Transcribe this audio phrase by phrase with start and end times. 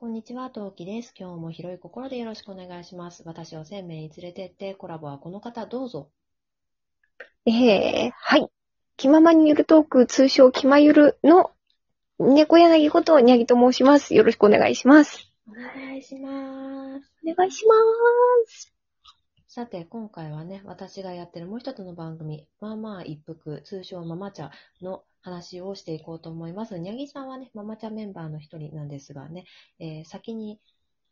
[0.00, 1.12] こんにちは、トウキです。
[1.18, 3.24] 今日も広い心でよろしくお願いします。
[3.26, 6.08] 私を鮮明に連れてって、コラボはこの方どうぞ。
[7.46, 8.46] えー、はい。
[8.96, 11.50] 気ままにゆるトーク、通称気まゆるの
[12.20, 14.14] 猫柳ことにゃぎと申します。
[14.14, 15.32] よろしくお願いします。
[15.48, 16.30] お願いしま
[17.00, 17.12] す。
[17.26, 17.74] お願いしま
[18.46, 18.72] す。
[19.48, 26.78] さて、今回はね、私がやってるもう一つの番組、まあまあ一服、通称ママ茶の話をしていこうと思います。
[26.78, 29.44] にゃぎさんはね、ママ茶メンバーの一人なんですがね、
[29.78, 30.58] えー先に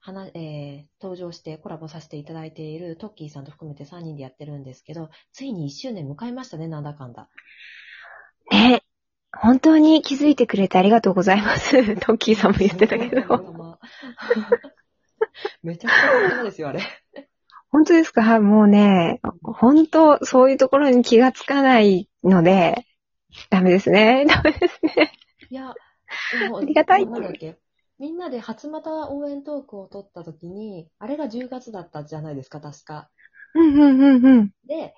[0.00, 7.28] 話、えー登場してコラボさせていただいているトッキーさんと含めて3人でやってるんですけど、ついに1周年迎えましたね、なんだかんだ。
[8.50, 8.82] ね
[9.34, 11.72] 本当に気づいてくれてありがとうございます。
[12.00, 13.22] トッキーさんも言ってたけど。
[15.62, 16.80] めちゃくちゃ大人ですよ、あれ。
[17.70, 18.40] 本当ですか？
[18.40, 22.84] もうね、本当そういうところに気がつかないので、
[23.50, 24.24] ダメですね。
[24.28, 25.12] ダメですね。
[25.50, 27.58] いや、ありがたいなんだっけ？
[27.98, 33.10] みんなで初股応援トークを取った時に、あれが10月だったじゃないですか、確か。
[33.54, 34.50] うんうんうんうん。
[34.66, 34.94] で、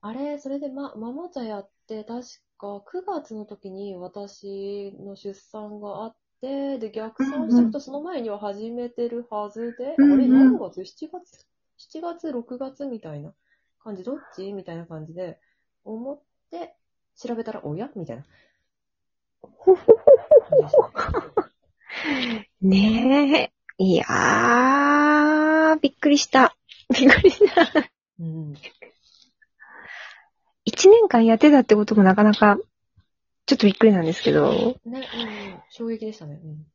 [0.00, 2.22] あれ、それでま、ママ茶やって、確
[2.58, 12.86] か9月の時に私の出産があって、で、逆算してるとその前には始めてるはずで、うんうんあれ、何月 ?7 月 ?7 月、6月？
[12.86, 13.34] みたいな
[13.80, 14.52] 感じ、どっち？
[14.52, 15.38] みたいな感じで、
[15.84, 16.74] 思って、
[17.16, 17.90] 調べたら、おや？
[17.96, 18.28] みたいなね。
[22.60, 23.52] ねえ。
[23.78, 26.56] いやー、びっくりした。
[26.94, 27.90] びっくりした。
[28.20, 28.54] うん。
[30.64, 32.58] 一年間やってたってこともなかなか、
[33.46, 34.52] ちょっとびっくりなんですけど。
[34.52, 36.40] ね、うんうん、衝撃でしたね。
[36.42, 36.66] うん。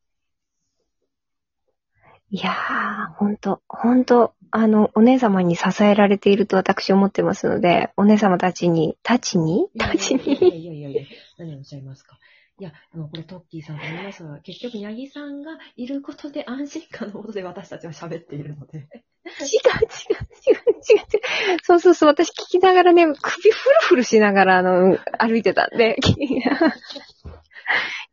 [2.34, 9.68] いやー、ほんと、ほんと、あの、お姉様に支えられていると私思ってますので、お姉様たちに、たちに？
[9.78, 11.02] たちにやいやいやいや、
[11.38, 12.18] 何をおっしゃいますか？
[12.58, 18.78] いや、あの、これトッキーさんと言いますが、結局、ヤギさんがいることで安心感のもとで私たちは喋っているので。
[18.78, 18.88] 違う違う
[19.34, 21.60] 違う違う違う。
[21.64, 25.98] そうそうそう、私聞きながらね、首フルフルしながら、あの、歩いてたんで、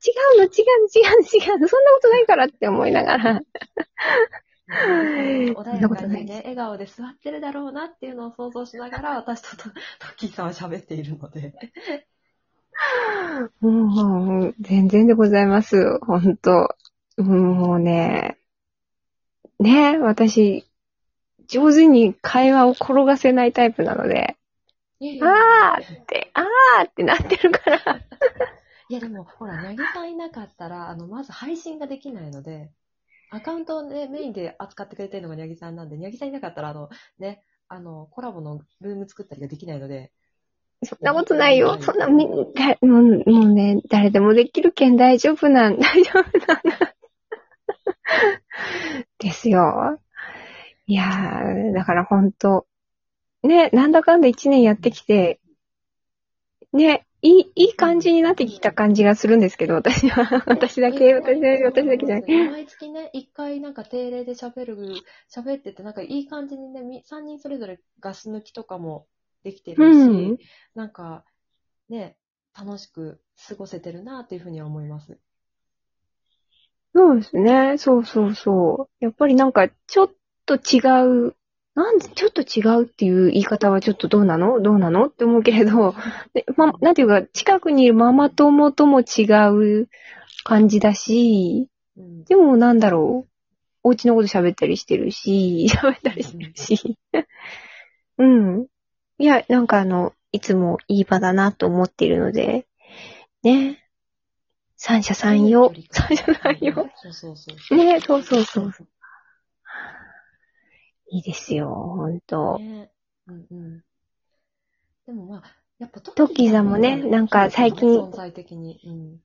[0.01, 3.41] 違うの違うの違うの違うの、そんなことないからって思いながら。
[4.69, 11.55] 穏やかにね、笑顔で座ってるだろうなっていうのを想像しながら、私とトトッキーさんは喋っているので。
[13.61, 15.99] もう、全然でございます。
[16.01, 16.77] ほんと。
[17.17, 18.39] もうね、
[19.59, 20.65] ね、私、
[21.49, 24.37] 上手に会話を転がせないタイプなので、
[25.01, 27.79] あーって、あーってなってるから。
[28.91, 32.73] いやでも、ほら、なぎさんいなかったら、あの、まず配信ができないので、
[33.31, 40.13] アカウントをね、メインで扱ってくれてるのがにゃぎさんなんで、にゃぎさんいなかったら、あの、ね、あの、コラボのルーム作ったりができないので、
[40.85, 41.77] そんなことないよ。
[41.81, 46.95] そんな、み、だもう、もうね、誰でもできるけん大丈夫なん、 大丈夫なんだ。
[49.19, 50.01] ですよ。
[50.87, 52.67] いやー、だからほんと、
[53.43, 55.41] ね、なんだかんだ一年やってきて、
[56.73, 62.51] ね、いい、いい感じになってきた感じがするんですけど、私は、 私だけ、私だけ、私だけじゃない。
[62.51, 64.77] 毎月ね、一回なんか定例で喋る、
[65.29, 69.07] 喋ってて、なんかいい感じにね、み三人それぞれガス抜きとかも
[69.43, 70.39] できてるし、うん
[70.75, 71.25] なんか、
[71.89, 72.17] ね、
[72.57, 75.19] 楽しく過ごせてるなっていうふうには思います。
[76.95, 77.79] そうですね。
[77.79, 79.05] そうそうそう。
[79.05, 80.11] やっぱりなんか、ちょっ
[80.47, 80.79] と違
[81.29, 81.35] う。
[81.75, 84.61] なんで、ちょっと違うっていう言い方はちょっとどうなの？
[84.61, 85.07] どうなの？
[85.07, 85.95] って思うけれど、
[86.35, 89.89] でま、なんていうか、近くにいるママ友とも違う
[90.45, 92.25] 感じだし、うん。
[92.25, 93.31] でもなんだろう？
[93.85, 96.99] お家のこと喋ったりしてるし、 喋ったりしてるし。
[98.19, 98.67] うん。
[99.19, 102.67] いや、なんかあの、いつもいい場だなと思っているので、
[103.43, 103.85] ね。
[104.77, 105.73] 三者三様。
[105.91, 106.91] 三者三様。
[106.97, 107.77] そうそうそう。
[107.77, 108.73] ねそうそうそう。
[111.11, 112.59] いいですよ、ほんと。
[112.59, 112.91] ね
[113.27, 113.85] うんうん。
[115.07, 115.43] でもまあ、
[115.79, 118.81] やっぱトトッキーさんもねなんか最近存在的に。
[118.85, 119.21] うん。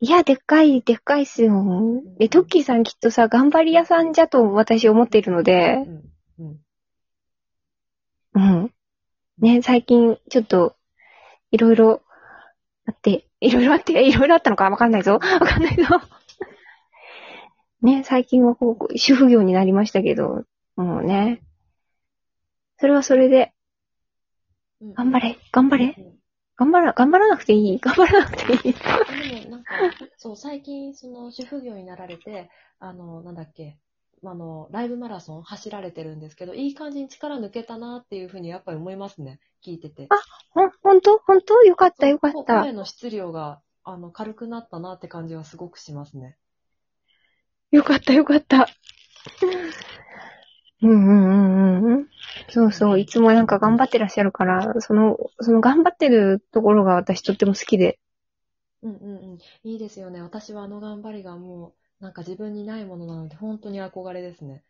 [0.00, 1.64] いや、でっかい、でっかいっすよ。
[2.18, 6.02] で、トッキーさんきっとさ、頑張り屋さんじゃと私思っているのうで、ん。
[6.38, 6.60] うん。
[8.34, 8.74] うん。
[9.38, 10.76] ね、最近、ちょっと、
[11.50, 12.02] いろいろ
[12.86, 15.14] あって、いろいろあって、いろいろあったのかわかんないぞ。
[15.14, 15.84] わかんないぞ。
[17.84, 20.44] ね、最近はこう、主婦業になりましたけど、
[20.74, 21.42] もうね。
[22.78, 23.52] それはそれで、
[24.80, 26.14] うん頑張れ、頑張れ、うん
[26.56, 28.74] 頑張ら、頑張らなくていい、 頑張らなくていい。
[28.74, 29.74] でもなんか、
[30.16, 32.48] そう、最近、その、主婦業になられて、
[32.78, 33.78] あの、なんだっけ、
[34.24, 39.40] あの、ライブマラソン走られてるんですけど、いい感じに力抜けたなっていうふうにやっぱり思いますね。
[39.62, 40.08] 聞いてて。
[40.50, 42.72] ほん、ほんとほんとよかった、よかった声。
[42.72, 46.38] の質量が、あの、軽くなったなって感じはすごくしますね。
[47.74, 48.68] よかったよかった。
[50.80, 52.08] うんうんうんうん。
[52.50, 57.98] そうそう、いつもなんか頑張ってらっしゃるから、その、その頑張ってるところが私とっても好きで。
[58.82, 59.38] うんうんうん。
[59.64, 60.22] いいですよね。
[60.22, 64.62] 私はあの頑張りがもう、なんか自分にないものなので、本当に憧れですね。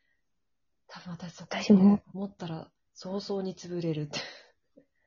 [0.88, 4.18] 多分私そこ私も持ったら、早々に潰れるって。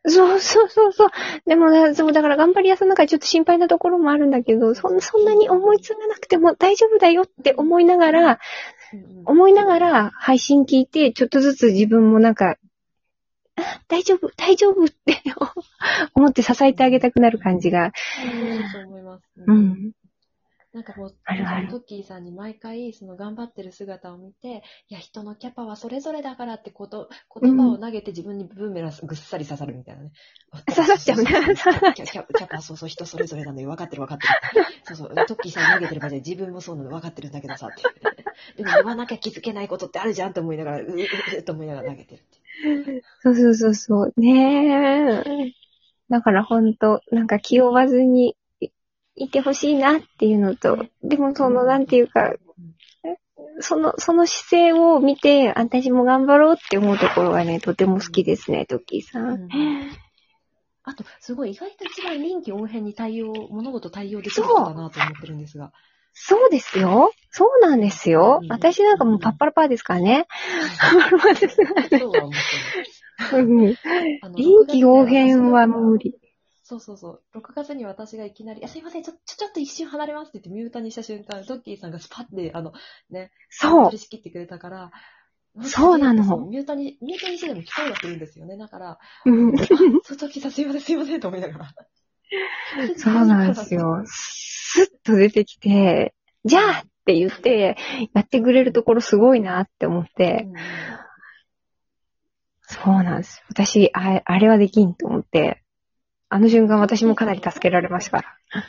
[0.08, 1.10] そうそうそうそう。
[1.46, 8.40] でもね、そう、だから頑張り屋さんの中でちょっと心配なところもあるんだけど、そんそんなに思い詰めなくても大丈夫だよって思いながら、
[9.26, 12.56] 思いながら配信聞いて、ちょっとずつ自分もなんか、
[13.58, 15.22] あ大丈夫、大丈夫って
[16.14, 17.92] 思って支えてあげたくなる感じが。
[19.48, 19.54] う。
[19.54, 19.92] ん。
[20.74, 27.10] なんかもう、あるあるトッキーさんに毎回、その頑張ってる姿を見て、いや、人のキャパはそれぞれだからってこと、
[27.42, 30.12] 言葉を投げて自分にブーメランぐっさり刺さるみたいなね。
[30.76, 33.70] 刺さっちゃうねキャキャキャパ、そうそう、人それぞれなのよ。
[33.70, 34.28] 分かってる分かって
[34.60, 34.66] る。
[34.84, 37.84] そうそう、トッキーさんに投げてる場合で自分もそうなの分かってるんだけどさって。
[38.58, 41.06] でも言わなきゃ気づけないことってあるじゃんって思いながら、ううう
[41.40, 42.24] うと思いながら投げてる。
[43.24, 44.14] そうそうそうそう。
[44.18, 45.54] ねえ。
[46.10, 48.36] だからほんと、なんか気負わずに
[49.18, 52.34] いいてほしいなっていうのと、でもその、なんていうか、
[53.60, 59.50] その、その姿勢を見て、私も頑張ろうって思うところがね、とても好きですね、トッキーさん。
[60.84, 65.74] あと、すごい意外と一番臨機応変に対応、物事対応できる人だなと思ってるんですが。
[66.14, 67.12] そうですよ。
[67.32, 68.52] そうなんですようん。
[68.52, 70.28] 私なんかもうパッパラパーですからね。
[70.80, 73.76] パッパラパーですからね。
[74.36, 75.98] 臨機応変は無。
[75.98, 76.16] 理。
[76.70, 77.38] そうそうそう。
[77.38, 82.74] 6月に私がいきなり、いやすいません、ちょ、ちょ、ちょっと一瞬離れますって言ってミュータにした瞬間、トッキーさんがスパッて、あの、
[83.10, 84.92] ね、そう取り仕切ってくれたから、
[85.62, 88.58] そうなのミュータに、ミュータにしてでも聞こえはするんですよね。
[88.58, 91.74] だから、うんそう、トッキーさんすいません、すいませんと思いながら。
[92.98, 94.04] そうなんですよ。
[94.06, 97.78] スッと出てきて、じゃあって言って、
[98.14, 100.56] やってくれるところすごいなって思っうて、んうん
[102.70, 103.42] そうなんです。
[103.48, 105.64] 私、ああれはできんと思って、
[106.30, 108.18] あの瞬間私もかなり助けられましたか
[108.54, 108.64] ら。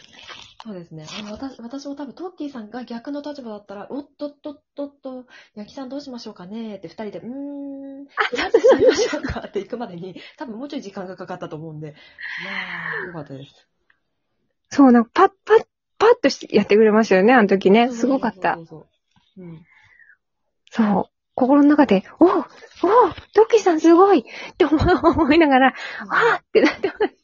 [0.64, 1.06] そうですね。
[1.20, 5.24] あの私私も多分トッキーさんが逆の立場だったら、おっとっとっとっと、
[5.56, 11.94] 八木さんどうしましょうかねって二人で、うーん、どうしましょうかって行くまでに、多分もうちょい時間がかかったと思うんで、
[12.44, 13.68] まあ、よかったです。
[14.70, 15.66] そう、なんかパッパッ、
[15.96, 17.90] パッとしてやってくれましたよね、あの時ね。
[17.90, 18.78] すごかったそ。
[21.00, 21.04] う。
[21.34, 24.22] 心の中で、おおおトッキーさんすごいっ
[24.56, 25.74] て思思いながら、
[26.08, 27.17] あーってなってます。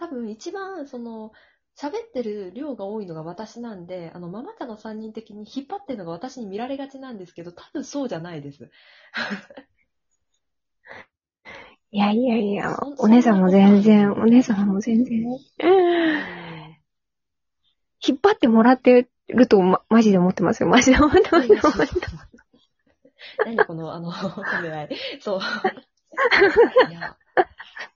[0.00, 1.32] 多分一番、その、
[1.76, 8.70] 喋ってる量が多いのが私なんで、あの、ママタの3人的に引っ張ってるのが私に見られがちなんですけど、多分そうじゃないです。
[11.92, 15.22] いやいやいやお姉さんも全然、お姉さんも全然、
[18.06, 20.68] 引っ張ってもらってると、ま、マジで思ってますよ。
[20.68, 21.58] マジで思ってますよ。
[23.44, 24.96] 何この、あの、褒め合い。
[25.20, 25.40] そう。
[26.88, 27.16] いや。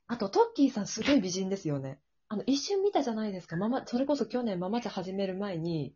[0.07, 1.99] あと、トッキーさんすごい美人ですよね。
[2.29, 3.57] あの、一瞬見たじゃないですか。
[3.57, 5.95] ママ、それこそ去年ママ茶始める前に、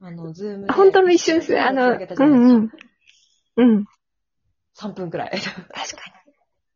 [0.00, 0.72] あの、ズームで。
[0.72, 1.58] 本当の一瞬です。
[1.58, 2.70] あの、うんうん。
[3.56, 3.86] うん。
[4.78, 5.30] 3分くらい。
[5.30, 5.62] 確か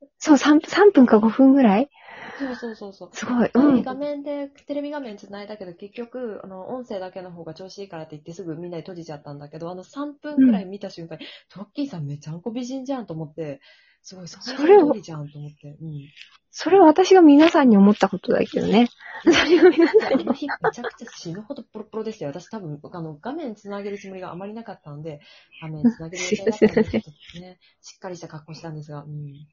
[0.00, 0.08] に。
[0.18, 1.90] そう、3, 3分か5分ぐらい？
[2.38, 3.10] そうそうそうそう。
[3.12, 3.50] すごい。
[3.52, 3.82] うん。
[3.82, 13.60] 画面で、テレビ画面つないだけど、結局、あの、音声だけの方が調子いいからって言ってすぐみんなで閉じちゃったんだけど、あの3分くらい見た瞬間に、トッキーさんめちゃんこ美人じゃんと思って、
[14.02, 15.76] すごい、そそれを通りじゃんと思って。
[15.80, 16.08] うん。
[16.50, 18.88] それは私が皆さんに思ったことだけどね。
[19.22, 20.24] それが皆さんに。
[20.24, 22.32] めちゃくちゃ死ぬほどポロポロでしたよ。
[22.32, 25.20] 私多分、あの、画面つなげるつもりがあまりなかったので、
[25.62, 27.02] 画面つなげる予定だったので、ちょっ
[27.34, 29.28] とね、しっかりした格好したんですが、うん。
[29.28, 29.46] い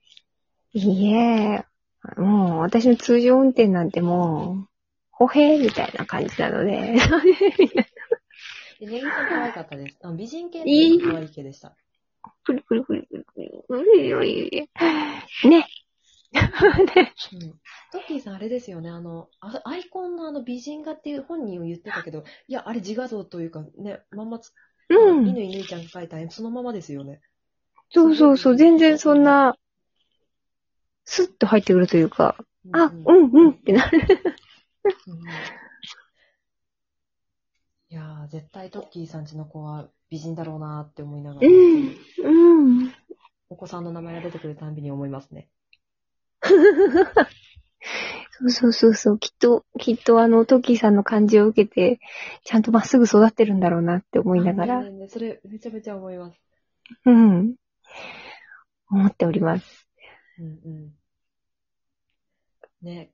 [0.73, 1.65] いえ、
[2.17, 4.67] もう私の通常運転なんてもう、
[5.11, 6.95] 歩兵みたいな感じなので。
[8.79, 9.97] で、ネギさん可愛かったです。
[10.15, 11.75] 美人系のが可愛い系でした。
[12.43, 14.67] プリプリプリプリプリプリプリ
[15.49, 15.67] ね。
[16.33, 17.13] ね。
[17.33, 17.51] うん。
[17.91, 24.51] トッキーさんあれですよね、あの、あアイコンのあの美人画っていう本人を言ってたけど、いや、あれ自画像というか、ね、まんまつ、
[24.89, 25.27] うん。
[25.27, 27.21] 犬犬ちゃんが描いた絵そのままですよね。
[27.91, 29.55] そうそうそう、全然そんな、
[31.05, 32.35] スッと入ってくるというか、
[32.73, 33.99] あ、うんうんうんってなる。
[35.07, 35.19] うん
[37.89, 41.95] いやー、絶対トッキーさんちの子は美人だろうなーって思いながら、うん。
[42.23, 42.93] うん。
[43.49, 45.47] お子さんの名前が出てくるたんびに思いますね。
[48.39, 51.99] そうそうそうそう、きっと、きっとあの、トッキーさんの感じを受けて、
[52.43, 56.39] ちゃんとまっすぐ育ってるんだろうなって思いながらねそれ、めちゃめちゃ思います。
[57.05, 57.55] うん。
[58.89, 59.87] 思っております。
[60.39, 60.93] うんうん。
[62.81, 63.11] ね、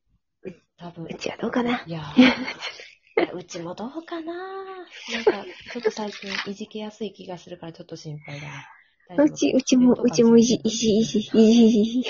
[0.77, 2.82] 多分う、ちはどうかないやー、
[3.33, 8.47] うちもどうかななんか、ちょっと最近いじけやすい気がするからちょっと心配だ
[9.17, 9.23] な。
[9.23, 12.09] うち、うちも、うちもいじ、いじ、いじ、いじ、いじ、いじ。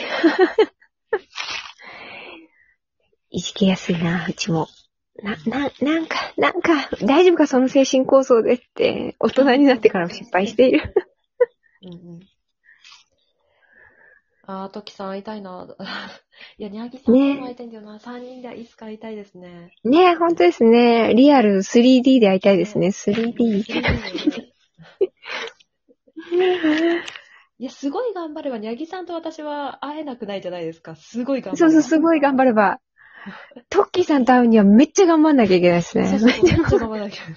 [3.53, 4.67] けやすいな、うちも。
[5.21, 10.93] な、な、なんか、なんか、大丈夫か、その精神構想でって、大人になってからも失敗している。
[11.83, 12.19] うんうん。
[14.45, 15.67] あー、トキさん会いたいな。
[16.57, 17.97] いや、ニャギさんねも会いたいんだよな。
[17.97, 19.73] 3人でいつか会いたいですね。
[19.85, 21.13] ねえ、ほんとですね。
[21.15, 22.87] リアル 3D で会いたいですね。
[22.87, 23.63] 3D。
[27.59, 30.95] いや、すごい頑張れば、ニャギさんと私は会えなくないじゃないですか。
[30.95, 31.71] すごい頑張れば。
[31.71, 32.81] そうそう、すごい頑張れば。
[33.69, 36.07] トッキーさんと会うにはめっちゃ頑張んなきゃいけないですね。
[36.07, 37.21] そうそうめっちゃ頑張らなきゃ。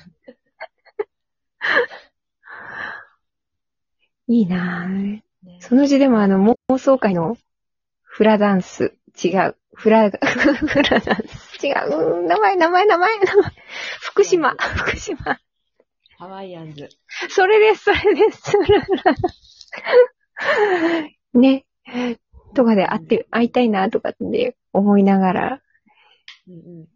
[4.28, 5.25] いいなぁ。
[5.46, 7.36] ねそのうちでもあの、妄想会の
[8.02, 8.94] フラダンス。
[9.22, 9.56] 違う。
[9.74, 11.66] フラ、 フラダンス。
[11.66, 12.18] 違う。
[12.18, 13.52] うん名前、名前、名前、名前。
[14.00, 14.54] 福島。
[14.58, 15.38] 福島。
[16.18, 16.88] ハワイアンズ。
[17.28, 18.52] それです、それです。
[21.34, 21.66] ね。
[22.54, 25.62] とかで会って、会いたいなとかって思いながら。
[26.48, 26.88] うんうん。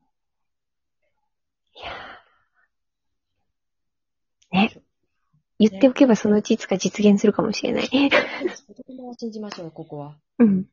[4.53, 4.83] ね。
[5.61, 7.85] 言っておけばそのうちいつか実現するかもしれない。
[7.85, 8.11] とて
[8.95, 10.17] も信じましょうよ、ここは。
[10.39, 10.65] うん。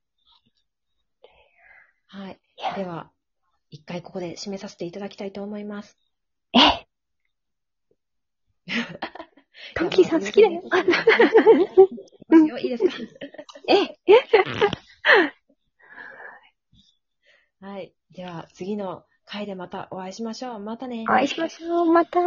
[2.08, 2.39] はい。
[2.77, 3.12] では、
[3.70, 5.98] 一回ここで締めさせていただきたいと思います。
[6.53, 6.88] え？
[9.75, 10.62] トッキーさん好きだよ。
[12.29, 12.46] うん。
[12.60, 12.91] いいですか？
[13.67, 13.89] え？
[17.60, 17.94] はい。
[18.15, 20.60] では、次の回でまたお会いしましょう。
[20.60, 21.03] またね。
[21.03, 21.86] お会いしましょう。
[21.91, 22.22] また。